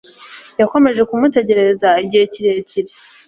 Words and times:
Yakomeje 0.61 1.01
kumutegereza 1.09 1.89
igihe 2.03 2.25
kirekire. 2.33 2.91